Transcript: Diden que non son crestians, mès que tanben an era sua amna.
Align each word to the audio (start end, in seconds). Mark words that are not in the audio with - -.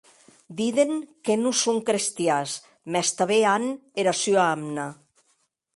Diden 0.59 0.91
que 1.25 1.33
non 1.43 1.53
son 1.63 1.77
crestians, 1.87 2.49
mès 2.91 3.07
que 3.09 3.17
tanben 3.17 3.43
an 3.55 3.63
era 4.01 4.13
sua 4.21 4.43
amna. 4.55 4.87